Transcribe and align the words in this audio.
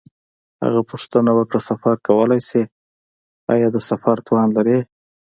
هغه 0.63 0.81
پوښتنه 0.89 1.31
وکړه: 1.35 1.59
سفر 1.69 1.95
کولای 2.07 2.41
شې؟ 2.49 2.63
آیا 3.53 3.67
د 3.71 3.77
سفر 3.89 4.15
توان 4.27 4.49
لرې؟ 4.57 4.79